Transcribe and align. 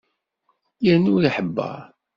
Yerna 0.85 1.09
ur 1.15 1.23
iḥebber. 1.25 1.79